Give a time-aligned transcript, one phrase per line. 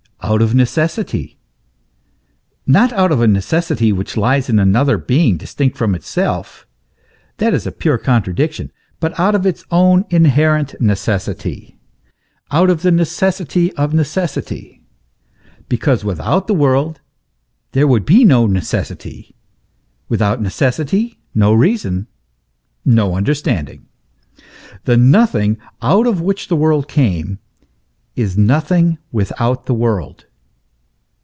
[0.23, 1.39] Out of necessity;
[2.67, 6.65] not out of a necessity which lies in another being distinct from itself
[7.37, 11.75] that is a pure contra diction, but out of its own inherent necessity;
[12.51, 14.83] out of the necessity of necessity;
[15.67, 17.01] because without the world
[17.73, 19.35] there would be no necessity;
[20.07, 22.07] without necessity, no reason,
[22.85, 23.87] no under standing.
[24.85, 27.39] The nothing, out of which the world came,
[28.13, 30.25] is nothing without the world.